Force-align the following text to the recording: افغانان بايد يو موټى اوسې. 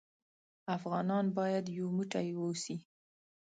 افغانان 0.77 1.25
بايد 1.37 1.65
يو 1.77 1.85
موټى 1.95 2.27
اوسې. 2.37 2.75